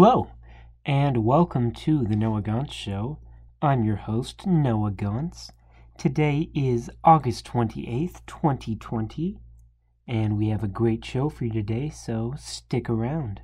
Hello, 0.00 0.28
and 0.86 1.24
welcome 1.24 1.72
to 1.72 2.04
the 2.04 2.14
Noah 2.14 2.40
Gauntz 2.40 2.72
Show. 2.72 3.18
I'm 3.60 3.82
your 3.82 3.96
host, 3.96 4.46
Noah 4.46 4.92
Gauntz. 4.92 5.50
Today 5.98 6.50
is 6.54 6.88
August 7.02 7.44
28th, 7.48 8.24
2020, 8.28 9.40
and 10.06 10.38
we 10.38 10.50
have 10.50 10.62
a 10.62 10.68
great 10.68 11.04
show 11.04 11.28
for 11.28 11.46
you 11.46 11.50
today, 11.52 11.90
so 11.90 12.32
stick 12.38 12.88
around. 12.88 13.40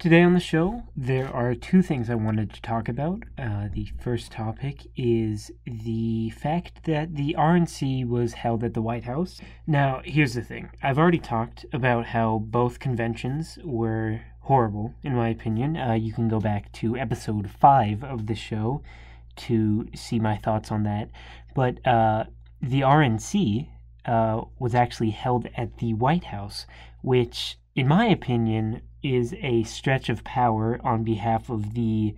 Today 0.00 0.22
on 0.22 0.34
the 0.34 0.40
show, 0.40 0.82
there 0.96 1.32
are 1.32 1.54
two 1.54 1.80
things 1.80 2.10
I 2.10 2.16
wanted 2.16 2.52
to 2.54 2.60
talk 2.60 2.88
about. 2.88 3.22
Uh, 3.38 3.68
the 3.72 3.86
first 4.02 4.32
topic 4.32 4.88
is 4.96 5.52
the 5.64 6.30
fact 6.30 6.86
that 6.86 7.14
the 7.14 7.36
RNC 7.38 8.08
was 8.08 8.32
held 8.32 8.64
at 8.64 8.74
the 8.74 8.82
White 8.82 9.04
House. 9.04 9.40
Now, 9.64 10.02
here's 10.04 10.34
the 10.34 10.42
thing 10.42 10.70
I've 10.82 10.98
already 10.98 11.20
talked 11.20 11.64
about 11.72 12.06
how 12.06 12.40
both 12.40 12.80
conventions 12.80 13.60
were 13.62 14.22
horrible, 14.44 14.94
in 15.02 15.14
my 15.14 15.28
opinion. 15.28 15.76
Uh, 15.76 15.94
you 15.94 16.12
can 16.12 16.28
go 16.28 16.38
back 16.40 16.70
to 16.72 16.96
episode 16.96 17.50
5 17.50 18.04
of 18.04 18.26
the 18.26 18.34
show 18.34 18.82
to 19.36 19.88
see 19.94 20.18
my 20.18 20.36
thoughts 20.36 20.70
on 20.70 20.82
that. 20.84 21.10
But 21.54 21.84
uh, 21.86 22.24
the 22.60 22.82
RNC 22.82 23.68
uh, 24.06 24.42
was 24.58 24.74
actually 24.74 25.10
held 25.10 25.48
at 25.56 25.78
the 25.78 25.94
White 25.94 26.24
House, 26.24 26.66
which, 27.02 27.58
in 27.74 27.88
my 27.88 28.06
opinion, 28.06 28.82
is 29.02 29.34
a 29.40 29.62
stretch 29.64 30.08
of 30.08 30.24
power 30.24 30.78
on 30.84 31.04
behalf 31.04 31.50
of 31.50 31.74
the 31.74 32.14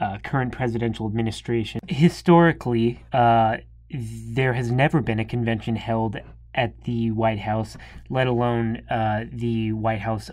uh, 0.00 0.18
current 0.22 0.52
presidential 0.52 1.06
administration. 1.06 1.80
Historically, 1.88 3.04
uh, 3.12 3.58
there 3.90 4.52
has 4.52 4.70
never 4.70 5.00
been 5.00 5.18
a 5.18 5.24
convention 5.24 5.76
held 5.76 6.16
at 6.54 6.84
the 6.84 7.10
White 7.12 7.40
House, 7.40 7.76
let 8.08 8.26
alone 8.26 8.82
uh, 8.90 9.24
the 9.32 9.72
White 9.72 10.00
House 10.00 10.30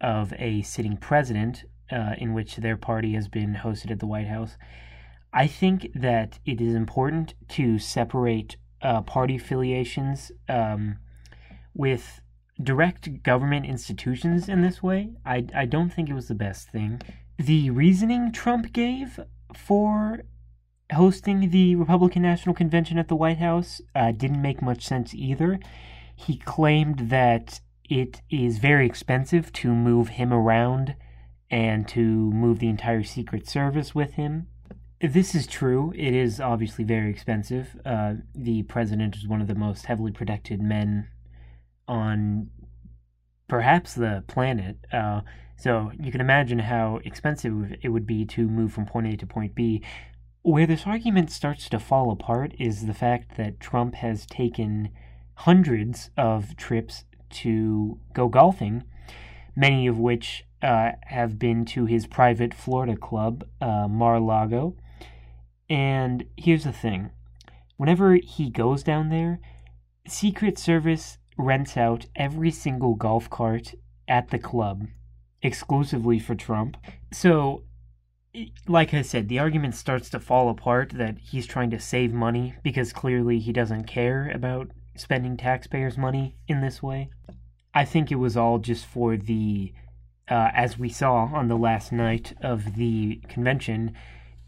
of 0.00 0.32
a 0.38 0.62
sitting 0.62 0.96
president, 0.96 1.64
uh, 1.90 2.14
in 2.18 2.34
which 2.34 2.56
their 2.56 2.76
party 2.76 3.14
has 3.14 3.28
been 3.28 3.54
hosted 3.54 3.90
at 3.90 3.98
the 3.98 4.06
White 4.06 4.28
House. 4.28 4.56
I 5.32 5.46
think 5.46 5.90
that 5.94 6.38
it 6.44 6.60
is 6.60 6.74
important 6.74 7.34
to 7.50 7.78
separate 7.78 8.56
uh, 8.80 9.02
party 9.02 9.36
affiliations 9.36 10.32
um, 10.48 10.98
with 11.74 12.20
direct 12.62 13.22
government 13.22 13.66
institutions 13.66 14.48
in 14.48 14.62
this 14.62 14.82
way, 14.82 15.10
I, 15.24 15.46
I 15.54 15.66
don't 15.66 15.90
think 15.90 16.08
it 16.08 16.14
was 16.14 16.28
the 16.28 16.34
best 16.34 16.70
thing. 16.70 17.00
The 17.38 17.70
reasoning 17.70 18.32
Trump 18.32 18.72
gave 18.72 19.20
for 19.54 20.22
hosting 20.92 21.50
the 21.50 21.76
Republican 21.76 22.22
National 22.22 22.54
Convention 22.54 22.98
at 22.98 23.08
the 23.08 23.16
White 23.16 23.38
House 23.38 23.80
uh, 23.94 24.10
didn't 24.10 24.42
make 24.42 24.60
much 24.62 24.84
sense 24.84 25.14
either. 25.14 25.60
He 26.16 26.36
claimed 26.36 27.10
that 27.10 27.60
it 27.88 28.20
is 28.30 28.58
very 28.58 28.86
expensive 28.86 29.52
to 29.54 29.74
move 29.74 30.08
him 30.10 30.32
around 30.32 30.94
and 31.50 31.88
to 31.88 32.00
move 32.00 32.58
the 32.58 32.68
entire 32.68 33.02
Secret 33.02 33.48
Service 33.48 33.94
with 33.94 34.12
him. 34.14 34.48
This 35.00 35.34
is 35.34 35.46
true. 35.46 35.92
It 35.96 36.12
is 36.14 36.40
obviously 36.40 36.84
very 36.84 37.10
expensive. 37.10 37.76
Uh, 37.86 38.14
the 38.34 38.64
president 38.64 39.16
is 39.16 39.26
one 39.26 39.40
of 39.40 39.46
the 39.46 39.54
most 39.54 39.86
heavily 39.86 40.12
protected 40.12 40.60
men 40.60 41.08
on 41.86 42.50
perhaps 43.48 43.94
the 43.94 44.24
planet. 44.26 44.76
Uh, 44.92 45.22
so 45.56 45.90
you 45.98 46.12
can 46.12 46.20
imagine 46.20 46.58
how 46.58 47.00
expensive 47.04 47.74
it 47.82 47.88
would 47.88 48.06
be 48.06 48.24
to 48.26 48.46
move 48.46 48.72
from 48.72 48.86
point 48.86 49.06
A 49.06 49.16
to 49.16 49.26
point 49.26 49.54
B. 49.54 49.82
Where 50.42 50.66
this 50.66 50.86
argument 50.86 51.30
starts 51.30 51.68
to 51.70 51.78
fall 51.78 52.10
apart 52.10 52.54
is 52.58 52.86
the 52.86 52.94
fact 52.94 53.36
that 53.36 53.60
Trump 53.60 53.94
has 53.96 54.26
taken 54.26 54.90
hundreds 55.34 56.10
of 56.16 56.56
trips 56.56 57.04
to 57.30 57.98
go 58.14 58.28
golfing, 58.28 58.84
many 59.56 59.86
of 59.86 59.98
which 59.98 60.44
uh, 60.62 60.92
have 61.06 61.38
been 61.38 61.64
to 61.64 61.86
his 61.86 62.06
private 62.06 62.54
Florida 62.54 62.96
club, 62.96 63.44
uh, 63.60 63.86
Mar-a-Lago. 63.88 64.74
And 65.68 66.24
here's 66.36 66.64
the 66.64 66.72
thing 66.72 67.10
whenever 67.76 68.14
he 68.14 68.50
goes 68.50 68.82
down 68.82 69.08
there, 69.08 69.40
Secret 70.06 70.58
Service 70.58 71.18
rents 71.36 71.76
out 71.76 72.06
every 72.16 72.50
single 72.50 72.94
golf 72.94 73.30
cart 73.30 73.74
at 74.08 74.30
the 74.30 74.38
club 74.38 74.88
exclusively 75.42 76.18
for 76.18 76.34
Trump. 76.34 76.76
So, 77.12 77.62
like 78.66 78.92
I 78.92 79.02
said, 79.02 79.28
the 79.28 79.38
argument 79.38 79.74
starts 79.74 80.10
to 80.10 80.20
fall 80.20 80.48
apart 80.48 80.90
that 80.90 81.18
he's 81.18 81.46
trying 81.46 81.70
to 81.70 81.78
save 81.78 82.12
money 82.12 82.54
because 82.62 82.92
clearly 82.92 83.38
he 83.38 83.52
doesn't 83.52 83.84
care 83.84 84.30
about 84.34 84.70
spending 85.00 85.36
taxpayers' 85.36 85.98
money 85.98 86.36
in 86.46 86.60
this 86.60 86.82
way. 86.82 87.10
I 87.74 87.84
think 87.84 88.10
it 88.10 88.16
was 88.16 88.36
all 88.36 88.58
just 88.58 88.86
for 88.86 89.16
the, 89.16 89.72
uh, 90.28 90.50
as 90.54 90.78
we 90.78 90.88
saw 90.88 91.30
on 91.32 91.48
the 91.48 91.56
last 91.56 91.92
night 91.92 92.34
of 92.42 92.74
the 92.76 93.20
convention, 93.28 93.94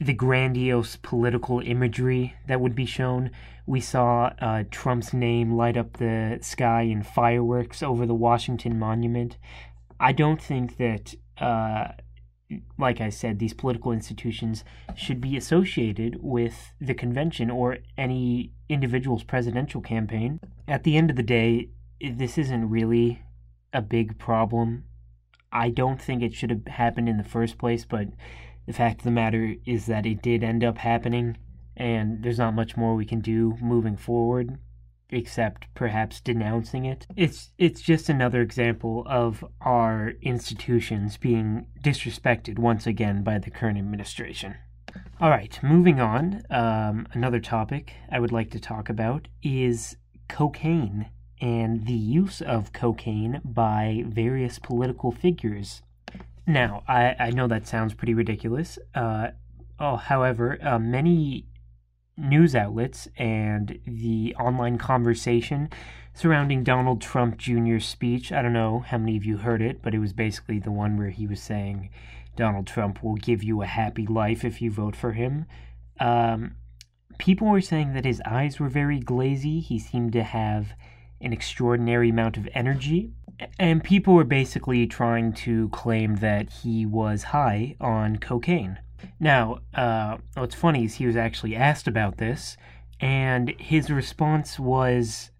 the 0.01 0.15
grandiose 0.15 0.97
political 0.97 1.61
imagery 1.61 2.35
that 2.49 2.61
would 2.61 2.75
be 2.75 2.87
shown. 2.87 3.31
We 3.67 3.81
saw 3.81 4.33
uh, 4.41 4.65
Trump's 4.71 5.13
name 5.13 5.57
light 5.57 5.77
up 5.77 5.99
the 5.99 6.39
sky 6.41 6.83
in 6.83 7.03
fireworks 7.03 7.83
over 7.83 8.07
the 8.07 8.15
Washington 8.15 8.79
Monument. 8.79 9.37
I 10.01 10.13
don't 10.13 10.41
think 10.41 10.79
that, 10.79 11.15
uh, 11.39 11.93
like 12.79 13.01
I 13.01 13.11
said, 13.11 13.39
these 13.39 13.55
political 13.55 13.93
institutions 13.93 14.65
should 14.95 15.21
be 15.21 15.37
associated 15.37 16.19
with 16.21 16.73
the 16.81 16.95
convention 16.95 17.51
or 17.51 17.79
any 17.97 18.53
individual's 18.69 19.25
presidential 19.25 19.81
campaign. 19.81 20.41
At 20.67 20.85
the 20.85 20.97
end 20.97 21.11
of 21.11 21.17
the 21.17 21.23
day, 21.23 21.69
this 22.01 22.39
isn't 22.39 22.71
really 22.71 23.23
a 23.73 23.83
big 23.83 24.19
problem. 24.19 24.85
I 25.53 25.71
don't 25.71 26.01
think 26.01 26.23
it 26.23 26.35
should 26.35 26.51
have 26.51 26.67
happened 26.67 27.09
in 27.09 27.19
the 27.19 27.25
first 27.25 27.59
place, 27.59 27.85
but 27.85 28.09
the 28.67 28.73
fact 28.73 29.01
of 29.01 29.05
the 29.05 29.11
matter 29.11 29.57
is 29.67 29.87
that 29.87 30.07
it 30.07 30.23
did 30.23 30.45
end 30.45 30.65
up 30.65 30.79
happening, 30.79 31.37
and 31.77 32.23
there's 32.23 32.39
not 32.39 32.55
much 32.55 32.77
more 32.77 32.95
we 32.95 33.07
can 33.07 33.21
do 33.21 33.57
moving 33.61 33.97
forward 33.97 34.59
except 35.13 35.67
perhaps 35.75 36.21
denouncing 36.21 36.85
it. 36.85 37.07
It's 37.17 37.51
it's 37.59 37.81
just 37.81 38.09
another 38.09 38.41
example 38.41 39.05
of 39.09 39.45
our 39.61 40.13
institutions 40.23 41.17
being 41.17 41.67
disrespected 41.83 42.59
once 42.59 42.87
again 42.87 43.23
by 43.23 43.39
the 43.39 43.51
current 43.51 43.79
administration. 43.79 44.57
All 45.21 45.31
right, 45.31 45.59
moving 45.63 46.01
on. 46.01 46.43
Um, 46.51 47.07
another 47.13 47.41
topic 47.41 47.93
I 48.11 48.19
would 48.19 48.33
like 48.33 48.51
to 48.51 48.61
talk 48.61 48.89
about 48.89 49.29
is 49.43 49.97
cocaine 50.29 51.11
and 51.41 51.87
the 51.87 51.93
use 51.93 52.41
of 52.41 52.73
cocaine 52.73 53.41
by 53.45 54.05
various 54.07 54.59
political 54.59 55.11
figures 55.11 55.83
now, 56.51 56.83
I, 56.89 57.15
I 57.19 57.31
know 57.31 57.47
that 57.47 57.67
sounds 57.67 57.95
pretty 57.95 58.15
ridiculous. 58.15 58.79
Uh, 58.95 59.29
oh, 59.79 59.97
however, 59.97 60.59
uh, 60.63 60.79
many 60.79 61.47
news 62.21 62.55
outlets 62.55 63.09
and 63.17 63.79
the 63.87 64.35
online 64.39 64.79
conversation 64.79 65.71
surrounding 66.15 66.65
Donald 66.65 67.01
Trump 67.01 67.39
Jr.'s 67.39 67.87
speech, 67.87 68.33
I 68.33 68.43
don't 68.43 68.53
know 68.53 68.81
how 68.81 68.99
many 68.99 69.17
of 69.17 69.25
you 69.25 69.39
heard 69.39 69.63
it, 69.63 69.81
but 69.83 69.95
it 69.95 69.99
was 69.99 70.13
basically 70.13 70.59
the 70.59 70.73
one 70.73 70.97
where 70.97 71.11
he 71.11 71.27
was 71.27 71.41
saying 71.41 71.91
Donald 72.37 72.67
Trump 72.67 73.03
will 73.03 73.15
give 73.15 73.43
you 73.43 73.63
a 73.63 73.67
happy 73.67 74.07
life 74.07 74.45
if 74.45 74.61
you 74.61 74.71
vote 74.71 74.97
for 74.97 75.13
him. 75.13 75.47
Um, 75.99 76.57
people 77.19 77.49
were 77.49 77.61
saying 77.61 77.93
that 77.95 78.05
his 78.05 78.23
eyes 78.25 78.59
were 78.59 78.69
very 78.69 79.01
glazy. 79.01 79.61
He 79.61 79.79
seemed 79.79 80.13
to 80.13 80.23
have 80.23 80.75
an 81.21 81.33
extraordinary 81.33 82.11
amount 82.11 82.37
of 82.37 82.49
energy. 82.55 83.13
And 83.59 83.83
people 83.83 84.15
were 84.15 84.25
basically 84.25 84.87
trying 84.87 85.33
to 85.35 85.69
claim 85.71 86.17
that 86.17 86.51
he 86.51 86.85
was 86.85 87.25
high 87.25 87.77
on 87.81 88.17
cocaine. 88.17 88.79
Now, 89.19 89.61
uh, 89.75 90.19
what's 90.35 90.55
funny 90.55 90.85
is 90.85 90.95
he 90.95 91.07
was 91.07 91.17
actually 91.17 91.57
asked 91.57 91.87
about 91.87 92.19
this, 92.19 92.57
and 93.01 93.55
his 93.59 93.91
response 93.91 94.59
was, 94.59 95.31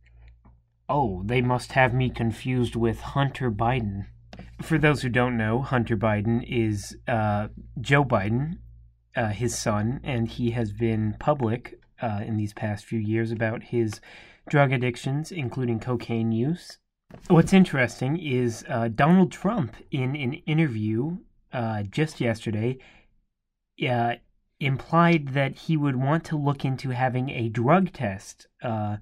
Oh, 0.89 1.23
they 1.25 1.41
must 1.41 1.73
have 1.73 1.95
me 1.95 2.11
confused 2.11 2.75
with 2.75 3.01
Hunter 3.01 3.51
Biden. 3.51 4.07
For 4.61 4.77
those 4.77 5.03
who 5.03 5.09
don't 5.09 5.37
know, 5.37 5.63
Hunter 5.63 5.97
Biden 5.97 6.45
is 6.47 6.97
uh, 7.07 7.49
Joe 7.81 8.05
Biden, 8.05 8.59
uh, 9.15 9.29
his 9.29 9.57
son, 9.57 10.01
and 10.03 10.29
he 10.29 10.51
has 10.51 10.73
been 10.73 11.17
public 11.19 11.81
uh, 12.03 12.23
in 12.25 12.37
these 12.37 12.53
past 12.53 12.85
few 12.85 12.99
years 12.99 13.31
about 13.31 13.63
his 13.65 14.01
drug 14.49 14.73
addictions, 14.73 15.31
including 15.31 15.81
cocaine 15.81 16.33
use. 16.33 16.79
What's 17.29 17.53
interesting 17.53 18.19
is 18.19 18.65
uh, 18.69 18.89
Donald 18.89 19.33
Trump, 19.33 19.77
in 19.91 20.15
an 20.17 20.35
interview 20.47 21.19
uh, 21.53 21.83
just 21.83 22.21
yesterday, 22.21 22.79
uh, 23.89 24.15
implied 24.59 25.29
that 25.29 25.57
he 25.57 25.77
would 25.77 25.97
want 25.97 26.25
to 26.25 26.37
look 26.37 26.65
into 26.65 26.91
having 26.91 27.31
a 27.31 27.49
drug 27.49 27.93
test 27.93 28.47
uh, 28.63 28.99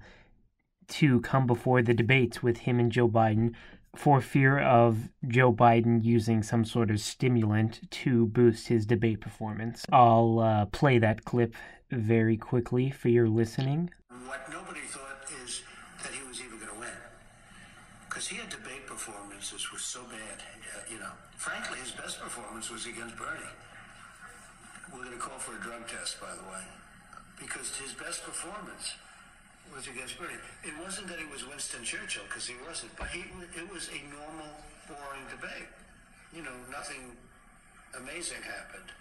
to 0.87 1.19
come 1.21 1.45
before 1.45 1.81
the 1.81 1.93
debates 1.93 2.41
with 2.41 2.59
him 2.59 2.79
and 2.79 2.91
Joe 2.91 3.07
Biden 3.07 3.53
for 3.95 4.21
fear 4.21 4.59
of 4.59 5.09
Joe 5.27 5.51
Biden 5.51 6.03
using 6.03 6.43
some 6.43 6.63
sort 6.63 6.91
of 6.91 6.99
stimulant 6.99 7.89
to 7.91 8.27
boost 8.27 8.67
his 8.67 8.85
debate 8.85 9.19
performance. 9.19 9.85
I'll 9.91 10.39
uh, 10.39 10.65
play 10.67 10.99
that 10.99 11.25
clip 11.25 11.55
very 11.91 12.37
quickly 12.37 12.91
for 12.91 13.09
your 13.09 13.27
listening. 13.27 13.89
What 14.25 14.49
nobody 14.51 14.81
thought 14.81 15.25
is 15.43 15.63
that 16.03 16.13
he 16.13 16.25
was 16.27 16.39
even 16.39 16.59
going 16.59 16.71
to 16.71 16.79
win. 16.79 16.89
Because 18.07 18.27
he 18.27 18.37
had 18.37 18.49
debate 18.49 18.85
performances 18.85 19.71
were 19.71 19.79
so 19.79 20.03
bad. 20.03 20.43
Uh, 20.75 20.79
you 20.91 20.99
know, 20.99 21.11
frankly, 21.37 21.79
his 21.79 21.91
best 21.91 22.19
performance 22.19 22.69
was 22.69 22.85
against 22.85 23.17
Bernie. 23.17 23.49
Call 25.19 25.37
for 25.37 25.51
a 25.51 25.61
drug 25.61 25.85
test, 25.87 26.21
by 26.21 26.31
the 26.31 26.47
way, 26.47 26.63
because 27.39 27.75
his 27.75 27.91
best 27.91 28.23
performance 28.23 28.95
was 29.75 29.85
against 29.87 30.17
Bernie. 30.17 30.39
It 30.63 30.73
wasn't 30.79 31.09
that 31.09 31.19
he 31.19 31.25
was 31.25 31.45
Winston 31.45 31.83
Churchill, 31.83 32.23
because 32.23 32.47
he 32.47 32.55
wasn't, 32.65 32.95
but 32.97 33.07
he 33.07 33.25
it 33.55 33.67
was 33.71 33.89
a 33.89 33.99
normal, 34.15 34.47
boring 34.87 35.27
debate. 35.29 35.67
You 36.33 36.43
know, 36.43 36.55
nothing 36.71 37.17
amazing 37.99 38.41
happened, 38.43 38.95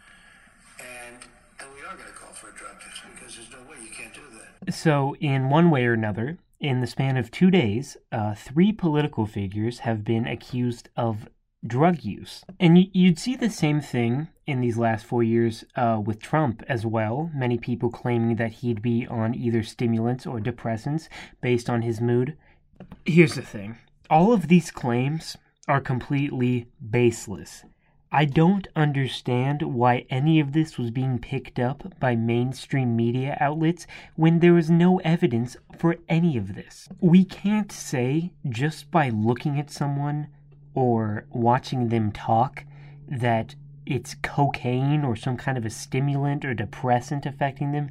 and 0.81 1.23
and 1.61 1.69
we 1.75 1.81
are 1.87 1.95
going 1.95 2.11
to 2.11 2.19
call 2.19 2.33
for 2.33 2.51
a 2.51 2.55
drug 2.55 2.81
test 2.81 3.03
because 3.15 3.37
there's 3.37 3.51
no 3.51 3.63
way 3.71 3.77
you 3.83 3.91
can't 3.91 4.15
do 4.15 4.21
that. 4.39 4.75
So, 4.75 5.15
in 5.21 5.51
one 5.51 5.71
way 5.71 5.87
or 5.87 5.93
another, 5.93 6.39
in 6.59 6.81
the 6.81 6.87
span 6.87 7.17
of 7.17 7.31
two 7.31 7.51
days, 7.51 7.97
uh, 8.11 8.35
three 8.35 8.73
political 8.73 9.27
figures 9.27 9.81
have 9.81 10.05
been 10.05 10.27
accused 10.27 10.89
of 10.97 11.29
drug 11.67 12.05
use. 12.05 12.45
And 12.61 12.79
you'd 12.95 13.19
see 13.19 13.37
the 13.37 13.51
same 13.51 13.81
thing 13.81 14.29
in 14.47 14.61
these 14.61 14.79
last 14.79 15.05
four 15.05 15.23
years 15.23 15.65
uh, 15.77 16.01
with 16.05 16.21
Trump 16.21 16.63
as 16.69 16.87
well. 16.87 17.31
Many 17.35 17.59
people 17.59 17.91
claiming 17.91 18.37
that 18.37 18.53
he'd 18.53 18.83
be 18.83 19.07
on 19.07 19.35
either 19.35 19.63
stimulants 19.63 20.27
or 20.27 20.41
depressants 20.41 21.09
based 21.41 21.69
on 21.69 21.83
his 21.83 22.01
mood. 22.01 22.37
Here's 23.05 23.35
the 23.35 23.43
thing 23.43 23.77
all 24.11 24.33
of 24.33 24.49
these 24.49 24.71
claims 24.71 25.37
are 25.67 25.81
completely 25.81 26.67
baseless. 26.91 27.65
I 28.11 28.25
don't 28.25 28.67
understand 28.75 29.61
why 29.61 30.07
any 30.09 30.41
of 30.41 30.53
this 30.53 30.79
was 30.79 30.91
being 30.91 31.19
picked 31.19 31.59
up 31.59 31.93
by 32.01 32.17
mainstream 32.17 32.97
media 32.97 33.37
outlets 33.39 33.87
when 34.17 34.39
there 34.39 34.57
is 34.57 34.71
no 34.71 34.99
evidence 35.01 35.59
for 35.79 35.97
any 36.09 36.39
of 36.39 36.55
this. 36.55 36.89
We 37.01 37.27
can't 37.27 37.71
say 37.71 38.33
just 38.49 38.91
by 38.91 39.11
looking 39.11 39.61
at 39.61 39.71
someone 39.71 40.29
or 40.75 41.27
watching 41.31 41.89
them 41.89 42.13
talk 42.13 42.65
that 43.09 43.55
it's 43.87 44.17
cocaine 44.23 45.05
or 45.05 45.17
some 45.17 45.37
kind 45.37 45.57
of 45.57 45.65
a 45.65 45.71
stimulant 45.71 46.45
or 46.45 46.55
depressant 46.55 47.25
affecting 47.25 47.73
them. 47.73 47.91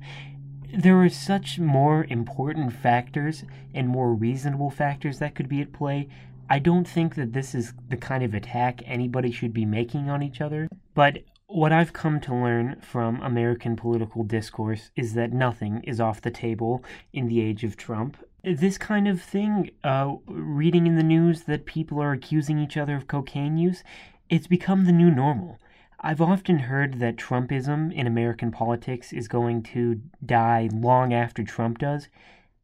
There 0.73 1.01
are 1.01 1.09
such 1.09 1.59
more 1.59 2.05
important 2.09 2.73
factors 2.73 3.43
and 3.73 3.87
more 3.87 4.13
reasonable 4.13 4.69
factors 4.69 5.19
that 5.19 5.33
could 5.33 5.49
be 5.49 5.61
at 5.61 5.71
play 5.71 6.07
I 6.49 6.59
don't 6.59 6.87
think 6.87 7.15
that 7.15 7.33
this 7.33 7.53
is 7.53 7.73
the 7.89 7.97
kind 7.97 8.23
of 8.23 8.33
attack 8.33 8.81
anybody 8.85 9.31
should 9.31 9.53
be 9.53 9.65
making 9.65 10.09
on 10.09 10.23
each 10.23 10.39
other, 10.39 10.69
but 10.93 11.23
what 11.47 11.73
I've 11.73 11.93
come 11.93 12.19
to 12.21 12.33
learn 12.33 12.79
from 12.81 13.21
American 13.21 13.75
political 13.75 14.23
discourse 14.23 14.91
is 14.95 15.13
that 15.13 15.33
nothing 15.33 15.81
is 15.83 15.99
off 15.99 16.21
the 16.21 16.31
table 16.31 16.83
in 17.11 17.27
the 17.27 17.41
age 17.41 17.63
of 17.63 17.75
Trump. 17.75 18.17
This 18.43 18.77
kind 18.77 19.07
of 19.07 19.21
thing, 19.21 19.71
uh, 19.83 20.15
reading 20.27 20.87
in 20.87 20.95
the 20.95 21.03
news 21.03 21.43
that 21.43 21.65
people 21.65 22.01
are 22.01 22.13
accusing 22.13 22.59
each 22.59 22.77
other 22.77 22.95
of 22.95 23.07
cocaine 23.07 23.57
use, 23.57 23.83
it's 24.29 24.47
become 24.47 24.85
the 24.85 24.91
new 24.91 25.11
normal. 25.11 25.59
I've 25.99 26.21
often 26.21 26.59
heard 26.59 26.99
that 26.99 27.17
Trumpism 27.17 27.91
in 27.91 28.05
American 28.05 28.51
politics 28.51 29.11
is 29.11 29.27
going 29.27 29.63
to 29.63 30.01
die 30.23 30.69
long 30.71 31.13
after 31.13 31.43
Trump 31.43 31.79
does, 31.79 32.07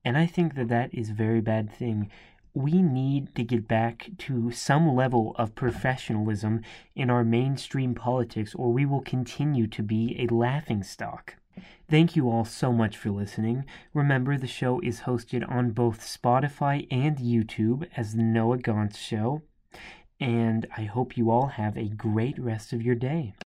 and 0.05 0.17
I 0.17 0.27
think 0.27 0.55
that 0.55 0.67
that 0.67 0.93
is 0.93 1.09
a 1.09 1.13
very 1.13 1.41
bad 1.41 1.71
thing 1.71 2.09
we 2.53 2.83
need 2.83 3.33
to 3.35 3.43
get 3.43 3.67
back 3.67 4.11
to 4.19 4.51
some 4.51 4.95
level 4.95 5.35
of 5.37 5.55
professionalism 5.55 6.61
in 6.95 7.09
our 7.09 7.23
mainstream 7.23 7.95
politics, 7.95 8.53
or 8.53 8.71
we 8.71 8.85
will 8.85 9.01
continue 9.01 9.65
to 9.67 9.81
be 9.81 10.15
a 10.19 10.33
laughing 10.33 10.83
stock. 10.83 11.35
Thank 11.89 12.15
you 12.15 12.29
all 12.29 12.45
so 12.45 12.71
much 12.71 12.97
for 12.97 13.11
listening. 13.11 13.65
Remember, 13.93 14.37
the 14.37 14.47
show 14.47 14.79
is 14.79 15.01
hosted 15.01 15.49
on 15.49 15.71
both 15.71 15.99
Spotify 16.01 16.87
and 16.89 17.17
YouTube 17.17 17.87
as 17.95 18.15
the 18.15 18.23
Noah 18.23 18.57
Gauntz 18.57 18.97
Show. 18.97 19.41
And 20.19 20.65
I 20.77 20.83
hope 20.83 21.17
you 21.17 21.29
all 21.29 21.47
have 21.47 21.77
a 21.77 21.89
great 21.89 22.39
rest 22.39 22.73
of 22.73 22.81
your 22.81 22.95
day. 22.95 23.35